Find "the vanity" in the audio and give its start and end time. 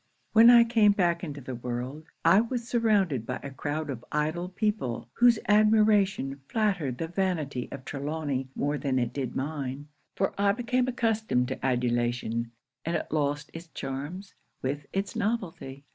6.97-7.69